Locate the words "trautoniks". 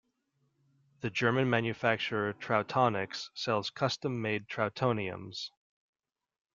2.33-3.29